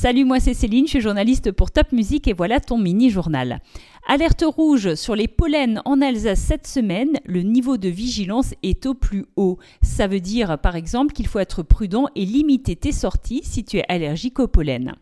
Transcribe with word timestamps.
Salut, 0.00 0.24
moi 0.24 0.38
c'est 0.38 0.54
Céline, 0.54 0.86
je 0.86 0.90
suis 0.90 1.00
journaliste 1.00 1.50
pour 1.50 1.72
Top 1.72 1.90
Music 1.90 2.28
et 2.28 2.32
voilà 2.32 2.60
ton 2.60 2.78
mini-journal. 2.78 3.60
Alerte 4.06 4.44
rouge 4.46 4.94
sur 4.94 5.16
les 5.16 5.26
pollens 5.26 5.82
en 5.84 6.00
Alsace 6.00 6.38
cette 6.38 6.68
semaine, 6.68 7.18
le 7.24 7.42
niveau 7.42 7.78
de 7.78 7.88
vigilance 7.88 8.54
est 8.62 8.86
au 8.86 8.94
plus 8.94 9.26
haut. 9.34 9.58
Ça 9.82 10.06
veut 10.06 10.20
dire 10.20 10.56
par 10.60 10.76
exemple 10.76 11.12
qu'il 11.12 11.26
faut 11.26 11.40
être 11.40 11.64
prudent 11.64 12.06
et 12.14 12.24
limiter 12.24 12.76
tes 12.76 12.92
sorties 12.92 13.40
si 13.42 13.64
tu 13.64 13.78
es 13.78 13.84
allergique 13.88 14.38
au 14.38 14.46
pollen. 14.46 14.94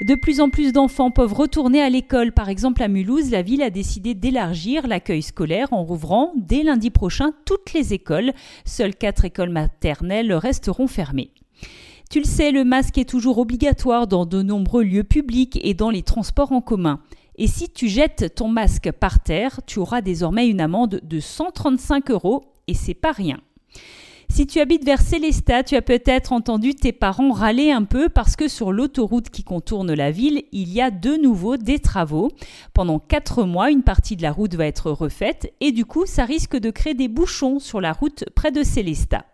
De 0.00 0.14
plus 0.14 0.40
en 0.40 0.48
plus 0.48 0.72
d'enfants 0.72 1.10
peuvent 1.10 1.34
retourner 1.34 1.82
à 1.82 1.90
l'école. 1.90 2.32
Par 2.32 2.48
exemple, 2.48 2.82
à 2.82 2.88
Mulhouse, 2.88 3.30
la 3.30 3.42
ville 3.42 3.62
a 3.62 3.68
décidé 3.68 4.14
d'élargir 4.14 4.86
l'accueil 4.86 5.20
scolaire 5.20 5.74
en 5.74 5.84
rouvrant 5.84 6.32
dès 6.34 6.62
lundi 6.62 6.88
prochain 6.88 7.32
toutes 7.44 7.74
les 7.74 7.92
écoles. 7.92 8.32
Seules 8.64 8.96
quatre 8.96 9.26
écoles 9.26 9.50
maternelles 9.50 10.32
resteront 10.32 10.86
fermées. 10.86 11.30
Tu 12.10 12.18
le 12.20 12.24
sais, 12.24 12.52
le 12.52 12.64
masque 12.64 12.98
est 12.98 13.08
toujours 13.08 13.38
obligatoire 13.38 14.06
dans 14.06 14.26
de 14.26 14.42
nombreux 14.42 14.84
lieux 14.84 15.04
publics 15.04 15.58
et 15.62 15.74
dans 15.74 15.90
les 15.90 16.02
transports 16.02 16.52
en 16.52 16.60
commun. 16.60 17.00
Et 17.36 17.48
si 17.48 17.68
tu 17.68 17.88
jettes 17.88 18.34
ton 18.36 18.48
masque 18.48 18.92
par 18.92 19.20
terre, 19.20 19.60
tu 19.66 19.80
auras 19.80 20.00
désormais 20.00 20.48
une 20.48 20.60
amende 20.60 21.00
de 21.02 21.20
135 21.20 22.10
euros 22.10 22.44
et 22.68 22.74
c'est 22.74 22.94
pas 22.94 23.12
rien. 23.12 23.40
Si 24.30 24.46
tu 24.46 24.60
habites 24.60 24.84
vers 24.84 25.00
Célestat, 25.00 25.64
tu 25.64 25.76
as 25.76 25.82
peut-être 25.82 26.32
entendu 26.32 26.74
tes 26.74 26.92
parents 26.92 27.32
râler 27.32 27.70
un 27.70 27.84
peu 27.84 28.08
parce 28.08 28.36
que 28.36 28.48
sur 28.48 28.72
l'autoroute 28.72 29.30
qui 29.30 29.44
contourne 29.44 29.92
la 29.92 30.10
ville, 30.10 30.44
il 30.52 30.72
y 30.72 30.80
a 30.80 30.90
de 30.90 31.16
nouveau 31.16 31.56
des 31.56 31.78
travaux. 31.78 32.30
Pendant 32.72 32.98
4 32.98 33.44
mois, 33.44 33.70
une 33.70 33.82
partie 33.82 34.16
de 34.16 34.22
la 34.22 34.32
route 34.32 34.54
va 34.54 34.66
être 34.66 34.90
refaite 34.90 35.52
et 35.60 35.72
du 35.72 35.84
coup, 35.84 36.06
ça 36.06 36.24
risque 36.24 36.56
de 36.56 36.70
créer 36.70 36.94
des 36.94 37.08
bouchons 37.08 37.58
sur 37.58 37.80
la 37.80 37.92
route 37.92 38.24
près 38.34 38.50
de 38.50 38.62
Célestat. 38.62 39.24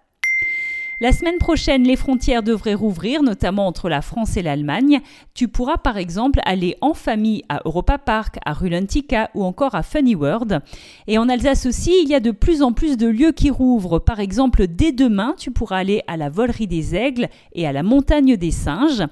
La 1.02 1.12
semaine 1.12 1.38
prochaine, 1.38 1.84
les 1.84 1.96
frontières 1.96 2.42
devraient 2.42 2.74
rouvrir, 2.74 3.22
notamment 3.22 3.66
entre 3.66 3.88
la 3.88 4.02
France 4.02 4.36
et 4.36 4.42
l'Allemagne. 4.42 5.00
Tu 5.32 5.48
pourras 5.48 5.78
par 5.78 5.96
exemple 5.96 6.40
aller 6.44 6.76
en 6.82 6.92
famille 6.92 7.42
à 7.48 7.62
Europa 7.64 7.96
Park, 7.96 8.38
à 8.44 8.52
Rulantica 8.52 9.30
ou 9.34 9.44
encore 9.44 9.74
à 9.74 9.82
Funny 9.82 10.14
World. 10.14 10.60
Et 11.06 11.16
en 11.16 11.30
Alsace 11.30 11.64
aussi, 11.64 11.94
il 12.02 12.10
y 12.10 12.14
a 12.14 12.20
de 12.20 12.32
plus 12.32 12.60
en 12.60 12.74
plus 12.74 12.98
de 12.98 13.06
lieux 13.06 13.32
qui 13.32 13.48
rouvrent. 13.48 13.98
Par 13.98 14.20
exemple, 14.20 14.66
dès 14.66 14.92
demain, 14.92 15.34
tu 15.38 15.50
pourras 15.50 15.78
aller 15.78 16.02
à 16.06 16.18
la 16.18 16.28
Volerie 16.28 16.66
des 16.66 16.94
Aigles 16.94 17.30
et 17.54 17.66
à 17.66 17.72
la 17.72 17.82
Montagne 17.82 18.36
des 18.36 18.50
Singes. 18.50 19.04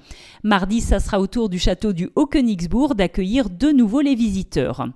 Mardi, 0.42 0.82
ça 0.82 1.00
sera 1.00 1.18
au 1.18 1.26
tour 1.26 1.48
du 1.48 1.58
château 1.58 1.94
du 1.94 2.10
Haut-Königsbourg 2.16 2.96
d'accueillir 2.96 3.48
de 3.48 3.70
nouveau 3.70 4.02
les 4.02 4.14
visiteurs. 4.14 4.88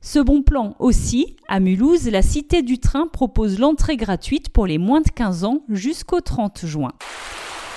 Ce 0.00 0.20
bon 0.20 0.42
plan 0.42 0.76
aussi, 0.78 1.36
à 1.48 1.58
Mulhouse, 1.58 2.08
la 2.08 2.22
Cité 2.22 2.62
du 2.62 2.78
Train 2.78 3.08
propose 3.08 3.58
l'entrée 3.58 3.96
gratuite 3.96 4.48
pour 4.48 4.66
les 4.66 4.78
moins 4.78 5.00
de 5.00 5.10
15 5.10 5.44
ans 5.44 5.62
jusqu'au 5.68 6.20
30 6.20 6.66
juin. 6.66 6.92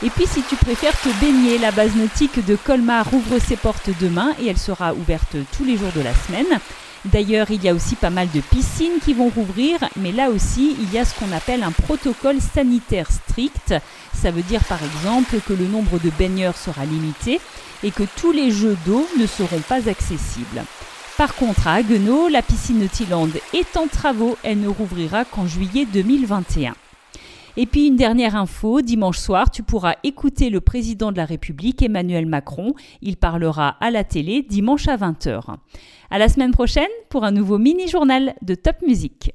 Et 0.04 0.10
puis 0.12 0.28
si 0.28 0.42
tu 0.44 0.56
préfères 0.56 1.00
te 1.02 1.10
baigner, 1.20 1.58
la 1.58 1.72
base 1.72 1.96
nautique 1.96 2.46
de 2.46 2.56
Colmar 2.56 3.12
ouvre 3.14 3.40
ses 3.40 3.56
portes 3.56 3.90
demain 4.00 4.34
et 4.40 4.48
elle 4.48 4.58
sera 4.58 4.94
ouverte 4.94 5.36
tous 5.56 5.64
les 5.64 5.78
jours 5.78 5.92
de 5.96 6.02
la 6.02 6.14
semaine. 6.14 6.60
D'ailleurs, 7.06 7.50
il 7.50 7.64
y 7.64 7.70
a 7.70 7.74
aussi 7.74 7.96
pas 7.96 8.12
mal 8.12 8.28
de 8.32 8.42
piscines 8.42 9.00
qui 9.04 9.14
vont 9.14 9.30
rouvrir, 9.30 9.80
mais 9.96 10.12
là 10.12 10.30
aussi, 10.30 10.76
il 10.80 10.94
y 10.94 11.00
a 11.00 11.06
ce 11.06 11.18
qu'on 11.20 11.32
appelle 11.32 11.64
un 11.64 11.72
protocole 11.72 12.40
sanitaire 12.40 13.12
strict. 13.12 13.74
Ça 14.14 14.30
veut 14.30 14.44
dire 14.44 14.64
par 14.66 14.80
exemple 14.84 15.40
que 15.48 15.54
le 15.54 15.66
nombre 15.66 15.98
de 16.00 16.12
baigneurs 16.12 16.58
sera 16.58 16.86
limité 16.86 17.40
et 17.82 17.90
que 17.90 18.04
tous 18.18 18.32
les 18.32 18.52
jeux 18.52 18.78
d'eau 18.86 19.08
ne 19.20 19.26
seront 19.26 19.62
pas 19.68 19.90
accessibles. 19.90 20.64
Par 21.18 21.36
contre, 21.36 21.68
à 21.68 21.76
Haguenau, 21.76 22.30
la 22.30 22.42
piscine 22.42 22.80
Nautiland 22.80 23.30
est 23.54 23.78
en 23.78 23.88
travaux. 23.88 24.38
Elle 24.44 24.62
ne 24.62 24.68
rouvrira 24.68 25.26
qu'en 25.26 25.46
juillet 25.46 25.86
2021. 25.92 26.74
Et 27.58 27.66
puis 27.66 27.88
une 27.88 27.98
dernière 27.98 28.36
info, 28.36 28.82
dimanche 28.82 29.18
soir, 29.18 29.52
tu 29.52 29.62
pourras 29.62 29.96
écouter 30.04 30.50
le 30.50 30.62
président 30.62 31.12
de 31.12 31.18
la 31.18 31.26
République, 31.26 31.82
Emmanuel 31.82 32.26
Macron. 32.26 32.74
Il 33.02 33.18
parlera 33.18 33.76
à 33.82 33.92
la 33.92 34.04
télé 34.04 34.42
dimanche 34.42 34.88
à 34.88 34.96
20h. 34.96 35.58
À 36.10 36.18
la 36.18 36.30
semaine 36.30 36.52
prochaine 36.52 36.90
pour 37.10 37.26
un 37.26 37.32
nouveau 37.32 37.58
mini-journal 37.58 38.34
de 38.42 38.56
Top 38.56 38.78
Music. 38.88 39.34